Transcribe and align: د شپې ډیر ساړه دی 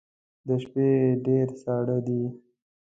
د 0.47 0.49
شپې 0.63 0.89
ډیر 1.25 1.47
ساړه 1.61 1.97
دی 2.07 2.23